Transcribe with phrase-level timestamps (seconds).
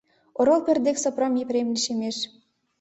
[0.39, 2.17] Орол пӧрт дек Сопром Епрем лишемеш.